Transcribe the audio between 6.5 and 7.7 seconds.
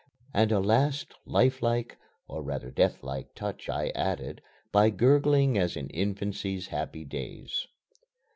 happy days.